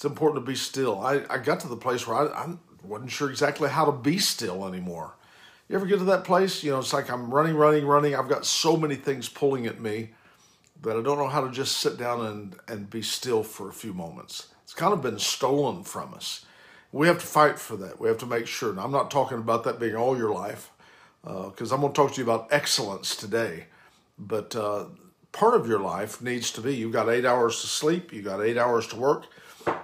[0.00, 0.98] It's important to be still.
[0.98, 4.16] I, I got to the place where I, I wasn't sure exactly how to be
[4.16, 5.12] still anymore.
[5.68, 6.64] You ever get to that place?
[6.64, 8.14] You know, it's like I'm running, running, running.
[8.14, 10.12] I've got so many things pulling at me
[10.80, 13.74] that I don't know how to just sit down and, and be still for a
[13.74, 14.48] few moments.
[14.62, 16.46] It's kind of been stolen from us.
[16.92, 18.00] We have to fight for that.
[18.00, 18.70] We have to make sure.
[18.70, 20.70] And I'm not talking about that being all your life,
[21.22, 23.66] because uh, I'm going to talk to you about excellence today.
[24.18, 24.86] But uh,
[25.32, 28.40] part of your life needs to be you've got eight hours to sleep, you've got
[28.40, 29.26] eight hours to work,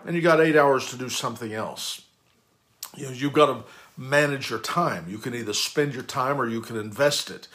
[0.05, 2.03] and you got eight hours to do something else.
[2.97, 3.65] You know, you've got to
[3.97, 5.07] manage your time.
[5.09, 7.49] You can either spend your time or you can invest it.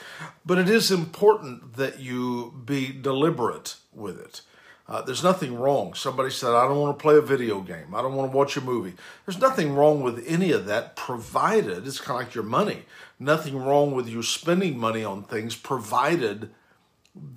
[0.46, 4.42] But it is important that you be deliberate with it.
[4.88, 5.94] Uh, there's nothing wrong.
[5.94, 7.96] Somebody said, I don't want to play a video game.
[7.96, 8.94] I don't want to watch a movie.
[9.26, 12.84] There's nothing wrong with any of that, provided it's kind of like your money.
[13.18, 16.50] Nothing wrong with you spending money on things, provided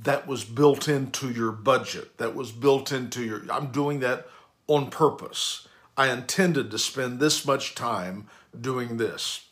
[0.02, 3.42] that was built into your budget, that was built into your.
[3.50, 4.26] I'm doing that
[4.66, 5.68] on purpose.
[5.96, 9.46] I intended to spend this much time doing this.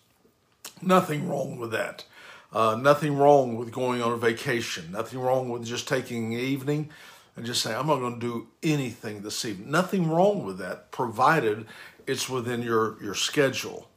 [0.81, 2.05] Nothing wrong with that.
[2.53, 4.93] Uh, nothing wrong with going on a vacation.
[4.93, 6.91] Nothing wrong with just taking an evening
[7.37, 9.71] and just saying, I'm not going to do anything this evening.
[9.71, 11.67] Nothing wrong with that, provided
[12.07, 13.89] it's within your, your schedule.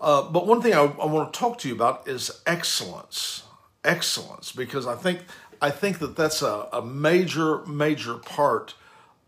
[0.00, 3.44] Uh, but one thing I, I want to talk to you about is excellence.
[3.84, 5.20] Excellence, because I think
[5.62, 8.74] I think that that's a, a major, major part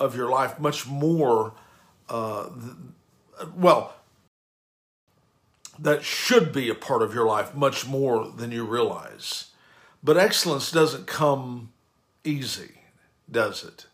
[0.02, 1.54] of your life, much more,
[2.08, 2.48] uh,
[3.56, 3.94] well,
[5.78, 9.50] that should be a part of your life much more than you realize.
[10.02, 11.72] But excellence doesn't come
[12.24, 12.80] easy,
[13.30, 13.86] does it?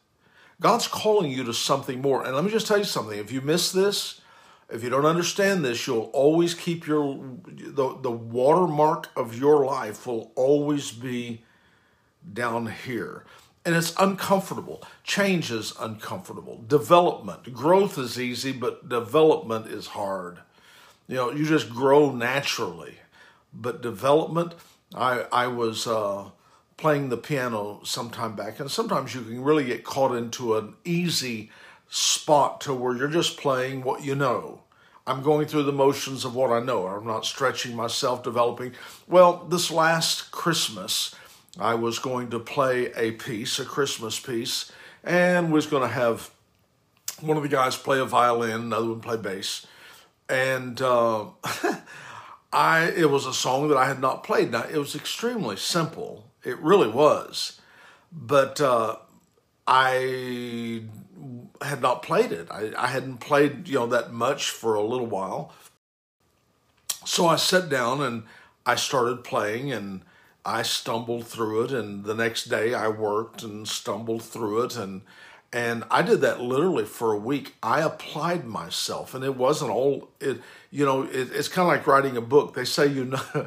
[0.61, 2.25] God's calling you to something more.
[2.25, 3.19] And let me just tell you something.
[3.19, 4.21] If you miss this,
[4.71, 10.07] if you don't understand this, you'll always keep your the, the watermark of your life
[10.07, 11.43] will always be
[12.31, 13.25] down here.
[13.69, 14.83] And it's uncomfortable.
[15.05, 16.65] Change is uncomfortable.
[16.67, 20.39] Development, growth is easy, but development is hard.
[21.07, 22.95] You know, you just grow naturally.
[23.53, 24.55] But development,
[24.95, 26.31] I I was uh,
[26.79, 31.51] playing the piano sometime back, and sometimes you can really get caught into an easy
[31.91, 34.63] spot to where you're just playing what you know.
[35.07, 36.87] I'm going through the motions of what I know.
[36.87, 38.73] I'm not stretching myself, developing.
[39.07, 41.15] Well, this last Christmas,
[41.59, 44.71] I was going to play a piece, a Christmas piece,
[45.03, 46.31] and was going to have
[47.21, 49.67] one of the guys play a violin, another one play bass,
[50.29, 51.27] and uh,
[52.53, 54.53] I it was a song that I had not played.
[54.53, 57.61] Now it was extremely simple, it really was,
[58.13, 58.97] but uh,
[59.67, 60.85] I
[61.63, 62.49] had not played it.
[62.51, 65.53] I, I hadn't played you know that much for a little while,
[67.05, 68.23] so I sat down and
[68.65, 70.03] I started playing and
[70.49, 75.03] I stumbled through it, and the next day I worked and stumbled through it, and
[75.53, 77.57] and I did that literally for a week.
[77.63, 80.41] I applied myself, and it wasn't all it.
[80.71, 82.55] You know, it, it's kind of like writing a book.
[82.55, 83.47] They say you know.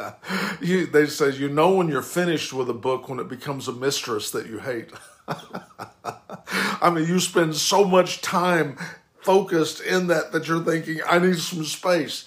[0.62, 3.72] you, they say you know when you're finished with a book when it becomes a
[3.72, 4.90] mistress that you hate.
[5.28, 8.78] I mean, you spend so much time
[9.20, 12.26] focused in that that you're thinking, I need some space.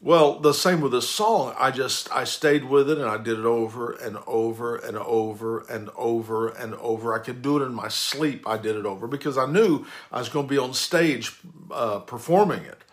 [0.00, 1.56] Well, the same with this song.
[1.58, 5.58] I just I stayed with it and I did it over and over and over
[5.58, 7.14] and over and over.
[7.14, 8.46] I could do it in my sleep.
[8.46, 11.32] I did it over because I knew I was going to be on stage
[11.72, 12.84] uh, performing it,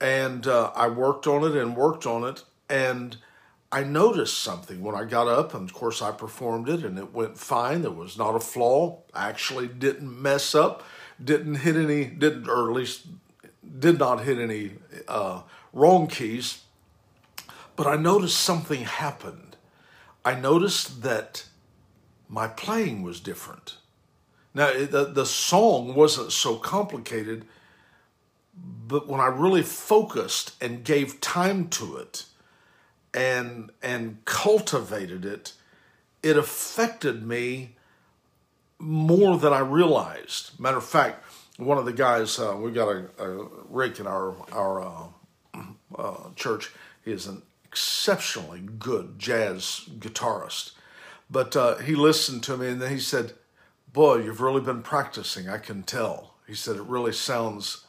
[0.00, 3.18] and uh, I worked on it and worked on it, and
[3.70, 5.52] I noticed something when I got up.
[5.52, 7.82] And of course, I performed it and it went fine.
[7.82, 9.02] There was not a flaw.
[9.12, 10.82] I actually didn't mess up.
[11.22, 12.06] Didn't hit any.
[12.06, 13.06] Didn't or at least
[13.78, 14.72] did not hit any.
[15.06, 16.62] Uh, wrong keys.
[17.76, 19.56] But I noticed something happened.
[20.24, 21.46] I noticed that
[22.28, 23.76] my playing was different.
[24.54, 27.46] Now, the, the song wasn't so complicated,
[28.86, 32.26] but when I really focused and gave time to it
[33.14, 35.54] and, and cultivated it,
[36.22, 37.76] it affected me
[38.78, 40.58] more than I realized.
[40.60, 41.24] Matter of fact,
[41.56, 45.04] one of the guys, uh, we got a, a Rick in our, our uh,
[45.96, 46.70] uh, church.
[47.04, 50.72] Is an exceptionally good jazz guitarist.
[51.30, 53.32] But uh, he listened to me and then he said,
[53.92, 55.48] Boy, you've really been practicing.
[55.48, 56.34] I can tell.
[56.46, 57.86] He said, It really sounds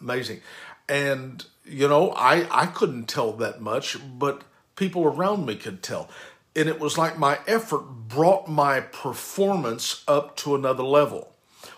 [0.00, 0.40] amazing.
[0.88, 4.42] And, you know, I, I couldn't tell that much, but
[4.76, 6.08] people around me could tell.
[6.54, 11.32] And it was like my effort brought my performance up to another level.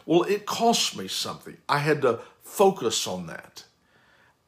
[0.05, 1.57] Well, it cost me something.
[1.69, 3.65] I had to focus on that.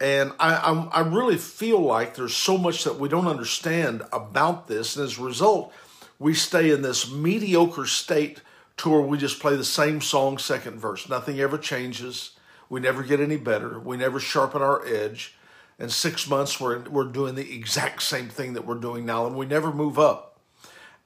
[0.00, 4.67] And I, I, I really feel like there's so much that we don't understand about
[4.67, 4.97] this.
[4.97, 5.73] And as a result,
[6.19, 8.41] we stay in this mediocre state
[8.79, 11.08] to where we just play the same song, second verse.
[11.08, 12.31] Nothing ever changes.
[12.70, 13.79] We never get any better.
[13.79, 15.35] We never sharpen our edge.
[15.79, 19.37] And six months, we're, we're doing the exact same thing that we're doing now, and
[19.37, 20.38] we never move up.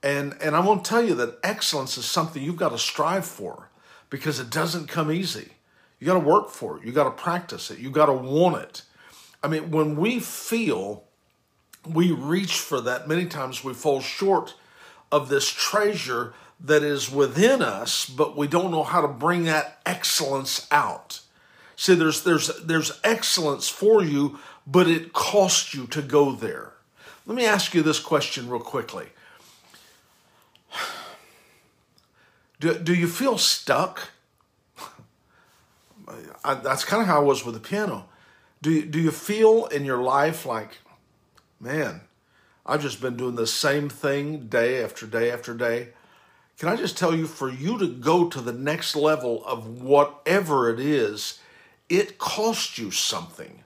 [0.02, 3.25] And, and I'm going to tell you that excellence is something you've got to strive
[3.25, 3.70] for
[4.11, 5.52] because it doesn't come easy.
[5.99, 6.85] You got to work for it.
[6.85, 7.79] You got to practice it.
[7.79, 8.82] You got to want it.
[9.43, 11.05] I mean, when we feel
[11.87, 14.55] we reach for that, many times we fall short
[15.12, 19.81] of this treasure that is within us, but we don't know how to bring that
[19.85, 21.20] excellence out.
[21.76, 26.73] See, there's there's there's excellence for you, but it costs you to go there.
[27.26, 29.06] Let me ask you this question real quickly.
[32.61, 34.11] Do, do you feel stuck?
[36.44, 38.06] I, that's kind of how I was with the piano.
[38.62, 40.78] Do you, do you feel in your life like,
[41.60, 42.02] man,
[42.66, 45.88] I've just been doing the same thing day after day after day?
[46.58, 50.70] Can I just tell you, for you to go to the next level of whatever
[50.70, 51.40] it is,
[51.88, 53.64] it costs you something.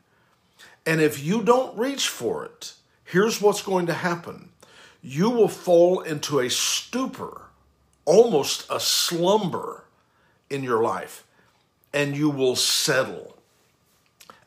[0.86, 2.72] And if you don't reach for it,
[3.04, 4.50] here's what's going to happen
[5.00, 7.42] you will fall into a stupor,
[8.04, 9.84] almost a slumber
[10.50, 11.24] in your life,
[11.92, 13.36] and you will settle.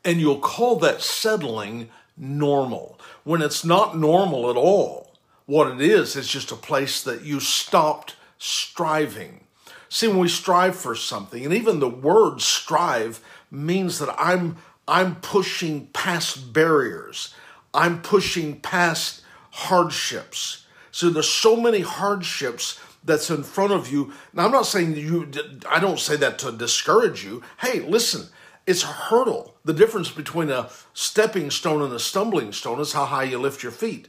[0.04, 5.12] And you'll call that settling normal when it's not normal at all.
[5.46, 9.44] What it is, is just a place that you stopped striving.
[9.88, 14.56] See, when we strive for something, and even the word strive means that I'm
[14.88, 17.34] I'm pushing past barriers.
[17.74, 20.66] I'm pushing past hardships.
[20.90, 24.12] So there's so many hardships that's in front of you.
[24.32, 25.30] Now I'm not saying you
[25.68, 27.42] I don't say that to discourage you.
[27.60, 28.28] Hey, listen,
[28.66, 29.56] it's a hurdle.
[29.64, 33.62] The difference between a stepping stone and a stumbling stone is how high you lift
[33.62, 34.08] your feet.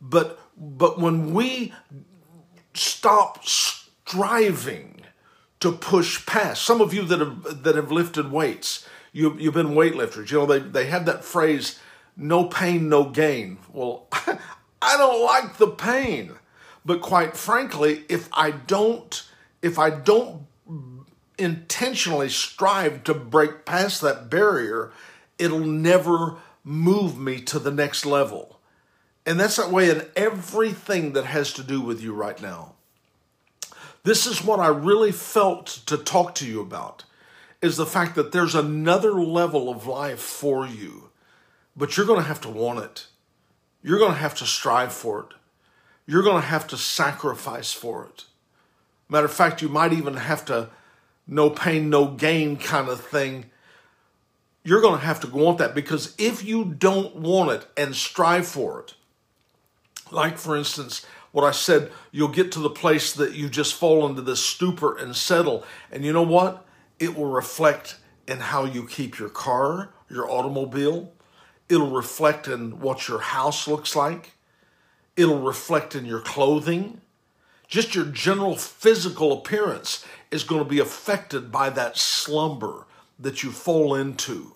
[0.00, 1.72] But but when we
[2.74, 5.02] stop striving
[5.60, 9.68] to push past, some of you that have that have lifted weights, you you've been
[9.68, 10.30] weightlifters.
[10.30, 11.78] You know they they have that phrase,
[12.16, 14.06] "No pain, no gain." Well,
[14.80, 16.37] I don't like the pain,
[16.88, 19.22] but quite frankly, if I don't
[19.60, 20.46] if I don't
[21.38, 24.92] intentionally strive to break past that barrier,
[25.38, 28.58] it'll never move me to the next level.
[29.26, 32.72] And that's that way in everything that has to do with you right now.
[34.04, 37.04] This is what I really felt to talk to you about
[37.60, 41.10] is the fact that there's another level of life for you,
[41.76, 43.08] but you're going to have to want it.
[43.82, 45.37] You're going to have to strive for it.
[46.08, 48.24] You're going to have to sacrifice for it.
[49.10, 50.70] Matter of fact, you might even have to
[51.26, 53.50] no pain, no gain kind of thing,
[54.64, 58.48] you're going to have to want that because if you don't want it and strive
[58.48, 58.94] for it,
[60.10, 64.06] like for instance, what I said, you'll get to the place that you just fall
[64.06, 65.62] into this stupor and settle.
[65.92, 66.64] And you know what?
[66.98, 71.12] It will reflect in how you keep your car, your automobile.
[71.68, 74.32] It'll reflect in what your house looks like.
[75.18, 77.00] It'll reflect in your clothing.
[77.66, 82.86] Just your general physical appearance is going to be affected by that slumber
[83.18, 84.52] that you fall into.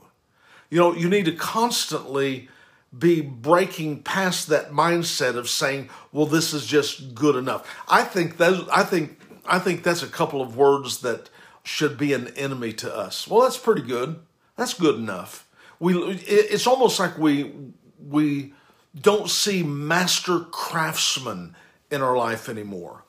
[0.70, 2.48] You know, you need to constantly
[2.96, 8.36] be breaking past that mindset of saying, "Well, this is just good enough." I think
[8.36, 11.28] that I think I think that's a couple of words that
[11.64, 13.26] should be an enemy to us.
[13.26, 14.20] Well, that's pretty good.
[14.56, 15.46] That's good enough.
[15.80, 15.94] We
[16.26, 17.52] it's almost like we
[17.98, 18.54] we
[18.98, 21.54] don't see master craftsmen
[21.90, 23.04] in our life anymore.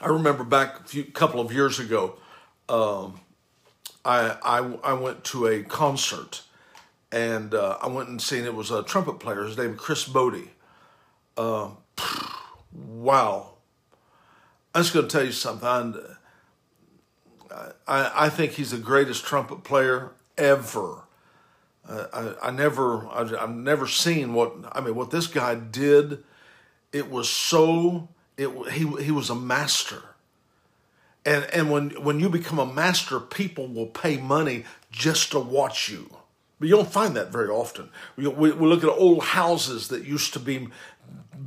[0.00, 2.16] I remember back a few, couple of years ago,
[2.68, 3.20] um,
[4.04, 6.42] I, I, I went to a concert
[7.10, 9.44] and uh, I went and seen it was a trumpet player.
[9.44, 10.48] His name Chris Botti.
[11.36, 11.70] Uh,
[12.72, 13.54] wow,
[14.74, 16.00] I'm just going to tell you something.
[17.86, 21.05] I, I think he's the greatest trumpet player ever.
[21.88, 24.94] I, I never, I've, I've never seen what I mean.
[24.94, 26.24] What this guy did,
[26.92, 30.02] it was so it, he, he was a master.
[31.24, 35.88] And, and when, when you become a master, people will pay money just to watch
[35.88, 36.08] you.
[36.58, 37.90] But you don't find that very often.
[38.16, 40.68] We, we, we look at old houses that used to be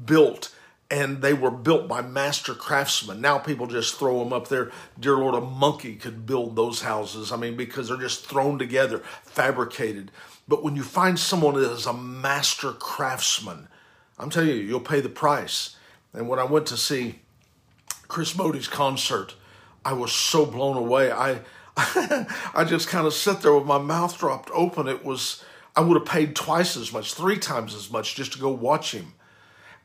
[0.06, 0.54] built
[0.92, 3.22] and they were built by master craftsmen.
[3.22, 4.72] Now people just throw them up there.
[5.00, 7.32] Dear Lord, a monkey could build those houses.
[7.32, 10.12] I mean, because they're just thrown together, fabricated.
[10.48, 13.68] But when you find someone that is a master craftsman,
[14.18, 15.76] I'm telling you, you'll pay the price.
[16.12, 17.20] And when I went to see
[18.08, 19.36] Chris Botti's concert,
[19.86, 21.12] I was so blown away.
[21.12, 21.42] I
[21.78, 24.88] I just kind of sat there with my mouth dropped open.
[24.88, 25.44] It was
[25.76, 28.92] I would have paid twice as much, three times as much just to go watch
[28.92, 29.14] him.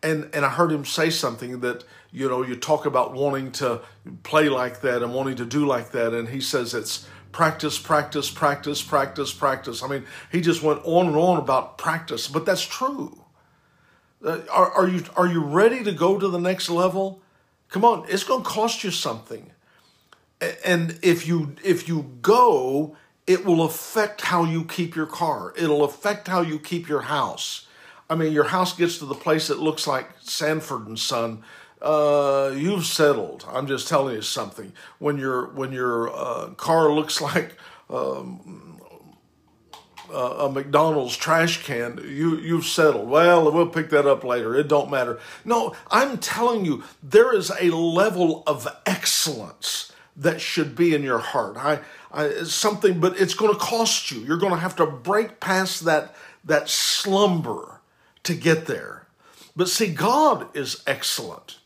[0.02, 3.80] And and I heard him say something that, you know, you talk about wanting to
[4.22, 8.30] play like that and wanting to do like that and he says it's practice, practice,
[8.30, 9.82] practice, practice, practice.
[9.82, 13.24] I mean, he just went on and on about practice, but that's true.
[14.24, 17.20] Uh, are, are you are you ready to go to the next level?
[17.68, 19.50] Come on, it's going to cost you something,
[20.64, 22.96] and if you if you go,
[23.26, 25.52] it will affect how you keep your car.
[25.56, 27.66] It'll affect how you keep your house.
[28.08, 31.42] I mean, your house gets to the place that looks like Sanford and Son.
[31.80, 33.44] Uh, you've settled.
[33.48, 34.72] I'm just telling you something.
[34.98, 37.56] When your when your uh, car looks like
[37.90, 38.80] um,
[40.12, 43.08] a McDonald's trash can, you you've settled.
[43.08, 44.54] Well, we'll pick that up later.
[44.54, 45.18] It don't matter.
[45.44, 51.18] No, I'm telling you, there is a level of excellence that should be in your
[51.18, 51.56] heart.
[51.56, 51.80] I,
[52.12, 54.20] I something, but it's going to cost you.
[54.20, 57.73] You're going to have to break past that that slumber
[58.24, 59.06] to get there.
[59.56, 61.58] But see, God is excellent.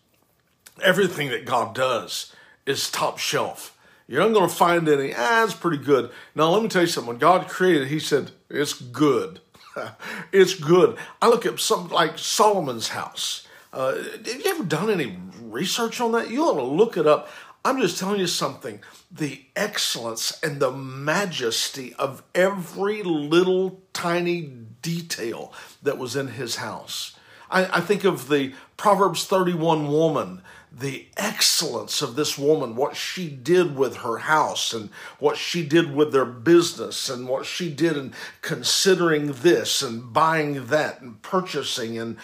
[0.83, 2.33] Everything that God does
[2.67, 3.77] is top shelf.
[4.07, 6.11] You're not going to find any, ah, it's pretty good.
[6.35, 7.09] Now, let me tell you something.
[7.09, 9.41] When God created, He said, it's good.
[10.33, 10.97] it's good.
[11.21, 13.47] I look at something like Solomon's house.
[13.73, 16.31] Uh, have you ever done any research on that?
[16.31, 17.29] You ought to look it up.
[17.65, 18.81] I'm just telling you something.
[19.11, 27.17] The excellence and the majesty of every little tiny detail that was in his house.
[27.51, 33.29] I, I think of the Proverbs 31 woman the excellence of this woman, what she
[33.29, 37.97] did with her house and what she did with their business and what she did
[37.97, 42.19] in considering this and buying that and purchasing and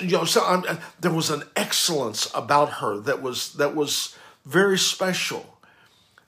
[0.00, 4.16] you know so I'm, there was an excellence about her that was that was
[4.46, 5.58] very special.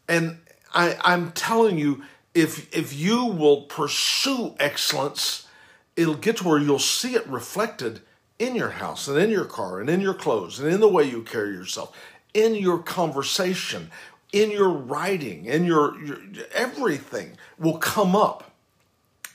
[0.09, 0.39] And
[0.75, 2.03] I, I'm telling you,
[2.35, 5.47] if if you will pursue excellence,
[5.97, 8.01] it'll get to where you'll see it reflected
[8.39, 11.05] in your house and in your car and in your clothes and in the way
[11.05, 11.97] you carry yourself,
[12.35, 13.91] in your conversation,
[14.33, 16.19] in your writing, in your, your
[16.53, 18.51] everything will come up.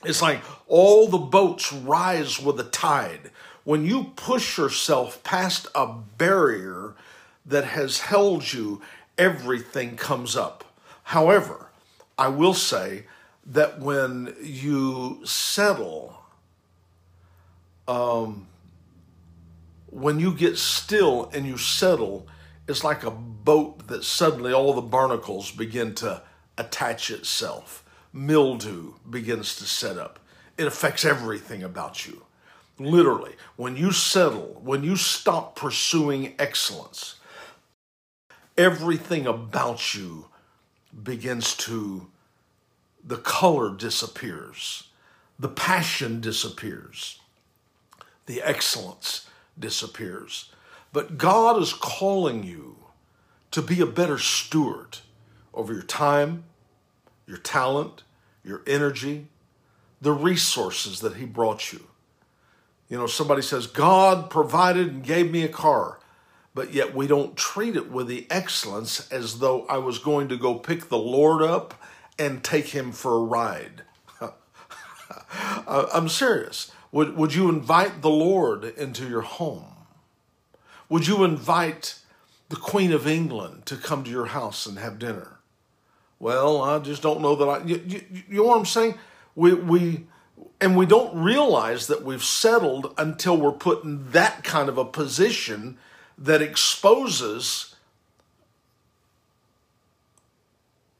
[0.04, 3.30] It's like all the boats rise with the tide.
[3.64, 6.94] When you push yourself past a barrier
[7.46, 8.82] that has held you,
[9.16, 10.64] everything comes up.
[11.04, 11.70] However,
[12.16, 13.04] I will say
[13.46, 16.17] that when you settle,
[17.88, 18.46] um,
[19.86, 22.26] when you get still and you settle,
[22.68, 26.22] it's like a boat that suddenly all the barnacles begin to
[26.58, 27.84] attach itself.
[28.12, 30.18] Mildew begins to set up.
[30.58, 32.24] It affects everything about you.
[32.78, 37.16] Literally, when you settle, when you stop pursuing excellence,
[38.56, 40.26] everything about you
[41.02, 42.08] begins to,
[43.02, 44.88] the color disappears,
[45.38, 47.20] the passion disappears,
[48.28, 49.26] the excellence
[49.58, 50.52] disappears.
[50.92, 52.76] But God is calling you
[53.50, 54.98] to be a better steward
[55.54, 56.44] over your time,
[57.26, 58.04] your talent,
[58.44, 59.28] your energy,
[60.00, 61.86] the resources that He brought you.
[62.90, 65.98] You know, somebody says, God provided and gave me a car,
[66.54, 70.36] but yet we don't treat it with the excellence as though I was going to
[70.36, 71.74] go pick the Lord up
[72.18, 73.84] and take Him for a ride.
[75.66, 76.72] I'm serious.
[76.92, 79.64] Would, would you invite the Lord into your home?
[80.88, 81.98] Would you invite
[82.48, 85.38] the Queen of England to come to your house and have dinner?
[86.18, 87.64] Well, I just don't know that I.
[87.64, 88.94] You, you, you know what I'm saying?
[89.34, 90.06] We, we,
[90.60, 94.84] and we don't realize that we've settled until we're put in that kind of a
[94.84, 95.78] position
[96.16, 97.76] that exposes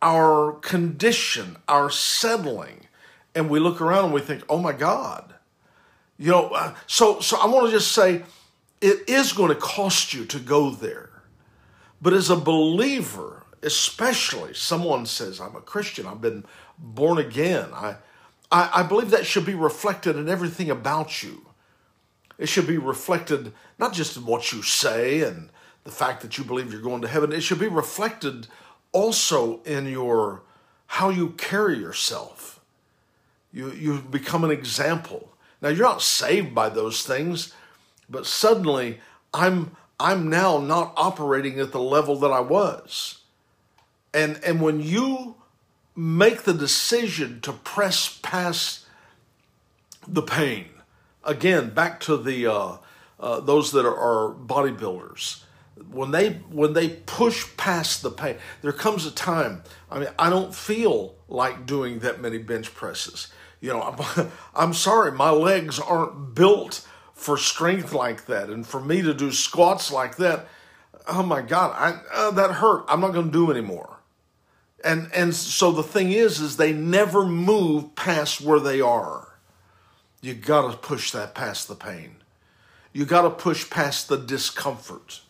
[0.00, 2.87] our condition, our settling.
[3.35, 5.35] And we look around and we think, oh my God,
[6.18, 8.22] you know, uh, so so I want to just say
[8.80, 11.10] it is going to cost you to go there.
[12.00, 16.44] But as a believer, especially someone says, I'm a Christian, I've been
[16.78, 17.70] born again.
[17.72, 17.96] I,
[18.50, 21.46] I, I believe that should be reflected in everything about you.
[22.38, 25.50] It should be reflected not just in what you say and
[25.84, 28.46] the fact that you believe you're going to heaven, it should be reflected
[28.92, 30.42] also in your
[30.87, 32.60] how you carry yourself.
[33.52, 35.32] You, you become an example.
[35.60, 37.52] Now, you're not saved by those things,
[38.08, 39.00] but suddenly
[39.34, 43.22] I'm, I'm now not operating at the level that I was.
[44.14, 45.36] And, and when you
[45.96, 48.86] make the decision to press past
[50.06, 50.66] the pain,
[51.24, 52.76] again, back to the, uh,
[53.18, 55.42] uh, those that are, are bodybuilders,
[55.90, 60.28] when they when they push past the pain there comes a time i mean i
[60.28, 63.28] don't feel like doing that many bench presses
[63.60, 68.48] you know, I'm, I'm sorry, my legs aren't built for strength like that.
[68.48, 70.46] And for me to do squats like that,
[71.08, 72.84] oh my God, I, uh, that hurt.
[72.88, 73.98] I'm not going to do anymore.
[74.84, 79.28] And and so the thing is is they never move past where they are.
[80.20, 82.16] You got to push that past the pain.
[82.92, 85.20] You got to push past the discomfort.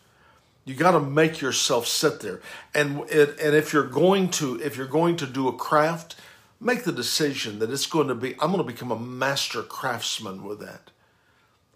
[0.65, 2.41] You got to make yourself sit there.
[2.75, 6.15] And and if you're going to if you're going to do a craft,
[6.59, 10.43] make the decision that it's going to be I'm going to become a master craftsman
[10.43, 10.91] with that.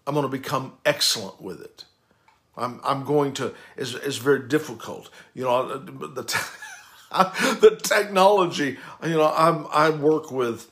[0.06, 1.84] I'm going to become excellent with it.
[2.56, 5.10] I'm I'm going to it's, is very difficult.
[5.34, 6.48] You know, uh, the
[7.60, 8.78] the technology.
[9.02, 10.70] You know, I'm I work with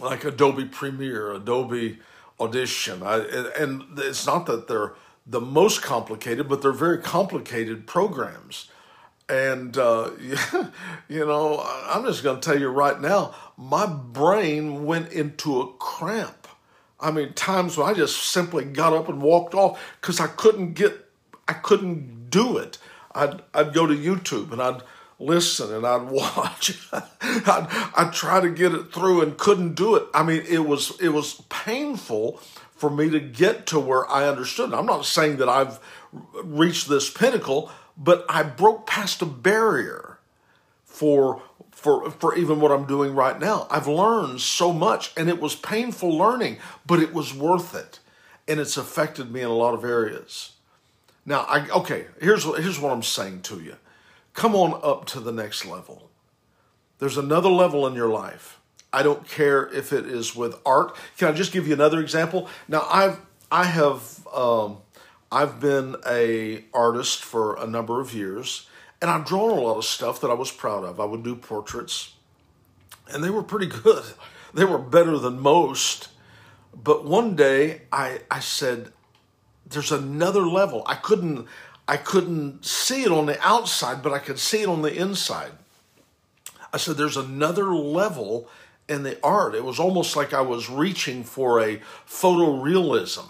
[0.00, 1.98] like Adobe Premiere, Adobe
[2.40, 3.18] Audition, I,
[3.58, 4.94] and it's not that they're
[5.26, 8.70] the most complicated, but they're very complicated programs.
[9.28, 10.10] And uh,
[11.08, 15.72] you know, I'm just going to tell you right now, my brain went into a
[15.74, 16.38] cramp
[17.00, 20.74] I mean, times when I just simply got up and walked off because I couldn't
[20.74, 21.06] get,
[21.46, 22.78] I couldn't do it.
[23.12, 24.82] I'd, I'd go to YouTube and I'd
[25.20, 26.78] listen and I'd watch.
[26.92, 30.04] I'd, I'd try to get it through and couldn't do it.
[30.12, 32.38] I mean, it was, it was painful
[32.74, 34.74] for me to get to where I understood.
[34.74, 35.78] I'm not saying that I've
[36.42, 40.18] reached this pinnacle, but I broke past a barrier
[40.84, 41.42] for
[41.78, 43.68] for, for even what I'm doing right now.
[43.70, 48.00] I've learned so much and it was painful learning, but it was worth it.
[48.48, 50.54] And it's affected me in a lot of areas.
[51.24, 53.76] Now, I, okay, here's, here's what I'm saying to you.
[54.32, 56.10] Come on up to the next level.
[56.98, 58.58] There's another level in your life.
[58.92, 60.96] I don't care if it is with art.
[61.16, 62.48] Can I just give you another example?
[62.66, 63.20] Now, I've,
[63.52, 64.78] I have, um,
[65.30, 68.68] I've been a artist for a number of years
[69.00, 71.00] and I've drawn a lot of stuff that I was proud of.
[71.00, 72.14] I would do portraits,
[73.12, 74.04] and they were pretty good.
[74.54, 76.08] They were better than most.
[76.74, 78.92] But one day I, I said,
[79.68, 80.82] there's another level.
[80.86, 81.46] I couldn't
[81.86, 85.52] I couldn't see it on the outside, but I could see it on the inside.
[86.72, 88.48] I said, there's another level
[88.88, 89.54] in the art.
[89.54, 93.26] It was almost like I was reaching for a photorealism.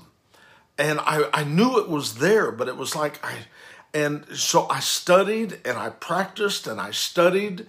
[0.79, 3.35] And I, I knew it was there, but it was like I
[3.93, 7.67] and so I studied and I practiced and I studied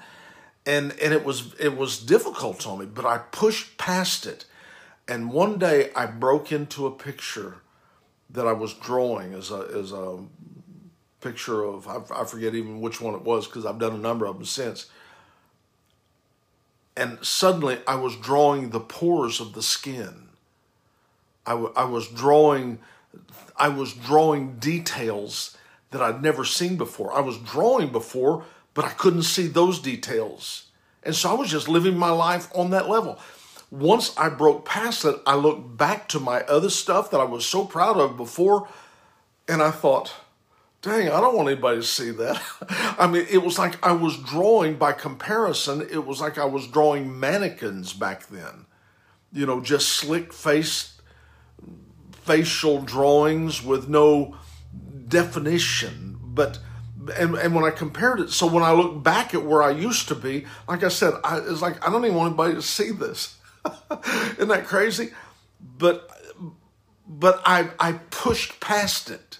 [0.65, 4.45] and and it was it was difficult on me, but I pushed past it.
[5.08, 7.58] And one day I broke into a picture
[8.30, 10.19] that I was drawing as a as a
[11.22, 14.26] picture of I, I forget even which one it was because I've done a number
[14.26, 14.88] of them since.
[16.95, 20.30] And suddenly I was drawing the pores of the skin.
[21.45, 22.80] I, w- I was drawing
[23.56, 25.58] I was drawing details
[25.91, 27.13] that I'd never seen before.
[27.13, 30.67] I was drawing before, but I couldn't see those details.
[31.04, 33.19] And so I was just living my life on that level.
[33.72, 37.45] Once I broke past it, I looked back to my other stuff that I was
[37.45, 38.67] so proud of before,
[39.48, 40.13] and I thought,
[40.82, 42.41] dang, I don't want anybody to see that.
[43.00, 46.67] I mean, it was like I was drawing by comparison, it was like I was
[46.67, 48.65] drawing mannequins back then.
[49.32, 50.99] You know, just slick face
[52.23, 54.36] facial drawings with no
[55.08, 56.60] definition, but
[57.17, 60.08] and, and when I compared it, so when I look back at where I used
[60.10, 62.91] to be, like I said, I, it's like I don't even want anybody to see
[62.91, 63.38] this.
[64.38, 65.12] Isn't that crazy?
[65.77, 66.10] But
[67.08, 69.39] but I I pushed past it.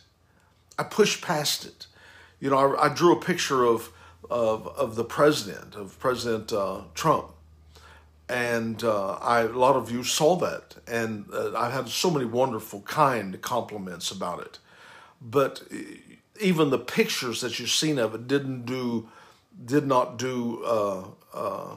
[0.78, 1.88] I pushed past it.
[2.40, 3.92] You know, I, I drew a picture of
[4.30, 7.32] of of the president of President uh, Trump,
[8.30, 12.26] and uh, I a lot of you saw that, and uh, I had so many
[12.26, 14.60] wonderful, kind compliments about it.
[15.22, 15.64] But
[16.40, 19.10] even the pictures that you've seen of it didn't do
[19.66, 21.76] did not do uh, uh,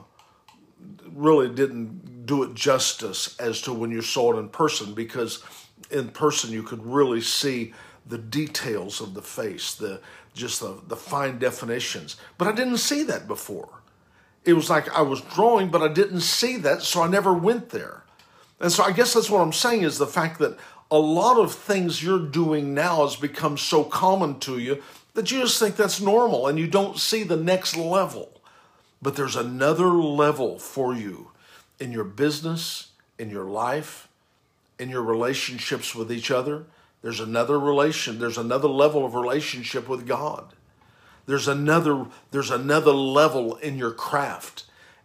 [1.10, 5.42] really didn't do it justice as to when you saw it in person because
[5.90, 7.72] in person you could really see
[8.06, 10.00] the details of the face the
[10.34, 12.16] just the, the fine definitions.
[12.38, 13.81] But i didn't see that before
[14.44, 17.70] it was like i was drawing but i didn't see that so i never went
[17.70, 18.02] there
[18.60, 20.56] and so i guess that's what i'm saying is the fact that
[20.92, 24.82] a lot of things you're doing now has become so common to you
[25.14, 28.42] that you just think that's normal and you don't see the next level.
[29.00, 31.30] But there's another level for you
[31.80, 34.06] in your business, in your life,
[34.78, 36.66] in your relationships with each other.
[37.00, 40.52] There's another relation, there's another level of relationship with God.
[41.26, 44.64] There's another there's another level in your craft.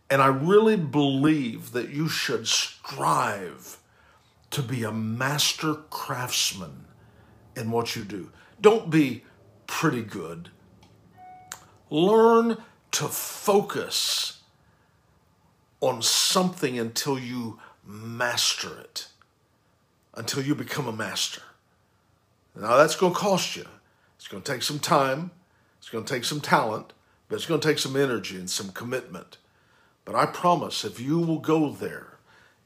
[0.09, 3.77] And I really believe that you should strive
[4.51, 6.85] to be a master craftsman
[7.55, 8.31] in what you do.
[8.61, 9.25] Don't be
[9.67, 10.49] pretty good.
[11.89, 12.57] Learn
[12.91, 14.41] to focus
[15.81, 19.07] on something until you master it,
[20.15, 21.41] until you become a master.
[22.55, 23.65] Now, that's going to cost you.
[24.15, 25.31] It's going to take some time,
[25.87, 26.91] it's going to take some talent,
[27.29, 29.37] but it's going to take some energy and some commitment.
[30.03, 32.17] But I promise if you will go there,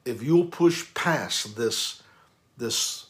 [0.06, 2.02] if you'll push past this,
[2.58, 3.06] this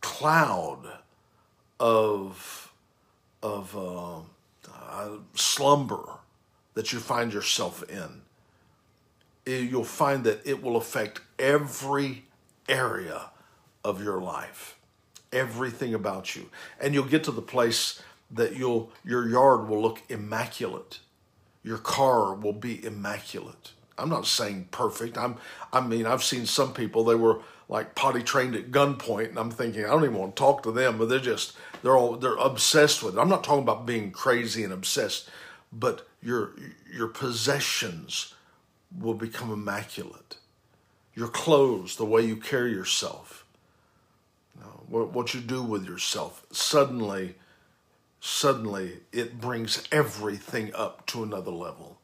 [0.00, 0.98] cloud
[1.78, 2.72] of,
[3.44, 4.16] of uh,
[4.68, 6.14] uh, slumber
[6.74, 8.22] that you find yourself in,
[9.46, 12.24] you'll find that it will affect every
[12.68, 13.30] area
[13.84, 14.76] of your life,
[15.32, 16.50] everything about you.
[16.80, 21.00] And you'll get to the place that you'll your yard will look immaculate.
[21.62, 23.72] Your car will be immaculate.
[23.96, 25.18] I'm not saying perfect.
[25.18, 25.36] I'm
[25.72, 29.50] I mean, I've seen some people they were like potty trained at gunpoint and I'm
[29.50, 32.36] thinking I don't even want to talk to them, but they're just they're all they're
[32.36, 33.20] obsessed with it.
[33.20, 35.28] I'm not talking about being crazy and obsessed,
[35.72, 36.52] but your
[36.92, 38.34] your possessions
[38.98, 40.36] will become immaculate.
[41.14, 43.44] Your clothes, the way you carry yourself,
[44.88, 47.36] what, what you do with yourself, suddenly,
[48.20, 51.98] suddenly it brings everything up to another level.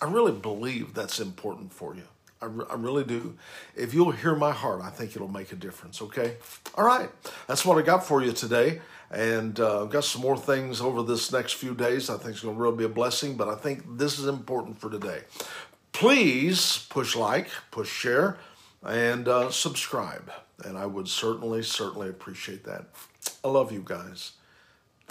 [0.00, 2.02] I really believe that's important for you.
[2.40, 3.38] I, re- I, really do.
[3.76, 6.38] If you'll hear my heart, I think it'll make a difference, okay?
[6.74, 7.08] All right.
[7.46, 8.80] That's what I got for you today.
[9.12, 12.10] And uh, I've got some more things over this next few days.
[12.10, 14.80] I think it's going to really be a blessing, but I think this is important
[14.80, 15.20] for today
[15.92, 18.38] please push like, push share,
[18.82, 20.32] and uh, subscribe.
[20.64, 22.86] And I would certainly, certainly appreciate that.
[23.44, 24.32] I love you guys.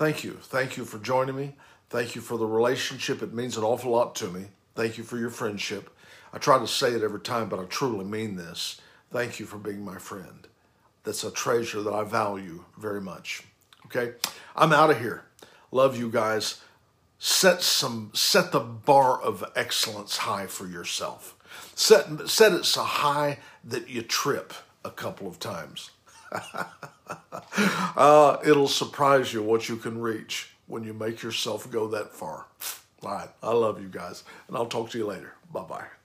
[0.02, 0.40] Thank you.
[0.42, 1.54] Thank you for joining me.
[1.92, 3.22] Thank you for the relationship.
[3.22, 4.46] It means an awful lot to me.
[4.74, 5.92] Thank you for your friendship.
[6.34, 8.82] I try to say it every time, but I truly mean this.
[9.12, 10.48] Thank you for being my friend.
[11.04, 13.44] That's a treasure that I value very much.
[13.86, 14.14] Okay?
[14.56, 15.26] I'm out of here.
[15.70, 16.62] Love you guys
[17.20, 21.36] set some set the bar of excellence high for yourself.
[21.76, 24.52] Set set it so high that you trip
[24.84, 25.92] a couple of times.
[27.96, 32.46] uh, it'll surprise you what you can reach when you make yourself go that far.
[33.04, 35.34] All right, I love you guys, and I'll talk to you later.
[35.52, 36.01] Bye bye.